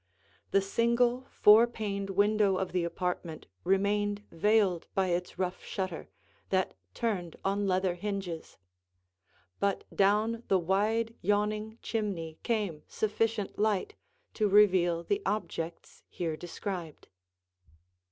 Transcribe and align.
The 0.49 0.61
single 0.63 1.27
four 1.29 1.67
paned 1.67 2.09
window 2.09 2.57
of 2.57 2.71
the 2.71 2.83
apartment 2.83 3.45
remained 3.63 4.23
veiled 4.31 4.87
by 4.95 5.09
its 5.09 5.37
rough 5.37 5.63
shutter, 5.63 6.09
that 6.49 6.73
turned 6.95 7.35
on 7.45 7.67
leather 7.67 7.93
hinges; 7.93 8.57
but 9.59 9.83
down 9.95 10.41
the 10.47 10.57
wide 10.57 11.13
yawning 11.21 11.77
chimney 11.83 12.39
came 12.41 12.81
sufficient 12.87 13.59
light 13.59 13.93
to 14.33 14.49
reveal 14.49 15.03
the 15.03 15.21
objects 15.23 16.01
here 16.09 16.35
described. 16.35 17.07